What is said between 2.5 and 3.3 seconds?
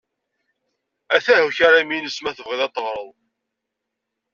a t-teɣreḍ.